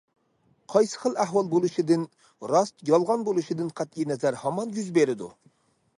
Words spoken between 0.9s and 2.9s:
خىل ئەھۋال بولۇشىدىن، راست-